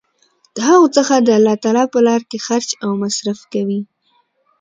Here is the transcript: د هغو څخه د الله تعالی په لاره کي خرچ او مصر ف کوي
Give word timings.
د 0.55 0.57
هغو 0.69 0.87
څخه 0.97 1.15
د 1.19 1.29
الله 1.37 1.55
تعالی 1.63 1.85
په 1.93 1.99
لاره 2.05 2.25
کي 2.31 2.39
خرچ 2.45 2.69
او 2.83 2.89
مصر 3.01 3.25
ف 3.39 3.41
کوي 3.53 3.81